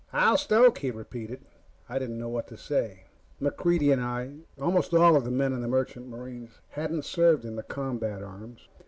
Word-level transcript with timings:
"I'll 0.13 0.35
stoke," 0.37 0.79
he 0.79 0.89
repeated. 0.89 1.45
I 1.87 1.99
didn't 1.99 2.17
know 2.17 2.27
what 2.27 2.47
to 2.47 2.57
say. 2.57 3.03
MacReidie 3.39 3.93
and 3.93 4.01
I 4.01 4.37
almost 4.59 4.95
all 4.95 5.15
of 5.15 5.25
the 5.25 5.29
men 5.29 5.53
in 5.53 5.61
the 5.61 5.67
Merchant 5.67 6.07
Marine 6.07 6.49
hadn't 6.69 7.05
served 7.05 7.45
in 7.45 7.55
the 7.55 7.61
combat 7.61 8.23
arms. 8.23 8.67